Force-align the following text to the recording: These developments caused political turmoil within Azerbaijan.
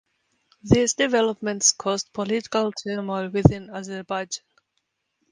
These 0.63 0.95
developments 0.95 1.71
caused 1.73 2.11
political 2.11 2.71
turmoil 2.71 3.29
within 3.29 3.69
Azerbaijan. 3.69 4.41